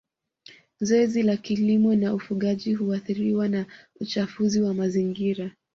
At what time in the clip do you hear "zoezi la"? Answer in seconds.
0.81-1.37